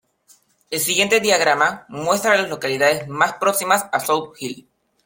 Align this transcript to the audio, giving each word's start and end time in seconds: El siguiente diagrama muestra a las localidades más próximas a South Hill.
El 0.71 0.79
siguiente 0.79 1.19
diagrama 1.19 1.85
muestra 1.89 2.33
a 2.33 2.37
las 2.37 2.49
localidades 2.49 3.07
más 3.07 3.33
próximas 3.33 3.85
a 3.91 3.99
South 3.99 4.33
Hill. 4.39 4.67